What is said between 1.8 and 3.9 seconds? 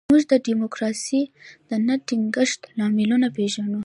نه ټینګښت لاملونه پېژنو.